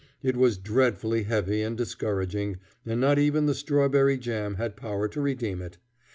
[0.23, 2.57] It was dreadfully heavy and discouraging,
[2.87, 5.77] and not even the strawberry jam had power to redeem it.